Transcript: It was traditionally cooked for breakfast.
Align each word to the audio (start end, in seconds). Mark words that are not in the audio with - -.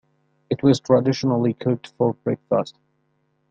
It 0.49 0.63
was 0.63 0.79
traditionally 0.79 1.53
cooked 1.53 1.93
for 1.95 2.13
breakfast. 2.13 2.75